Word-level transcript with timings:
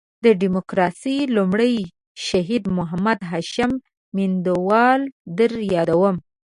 د 0.25 0.25
ډیموکراسۍ 0.41 1.17
لومړی 1.35 1.75
شهید 2.27 2.63
محمد 2.77 3.19
هاشم 3.31 3.71
میوندوال 4.15 5.01
در 5.37 5.51
یادوم. 5.75 6.15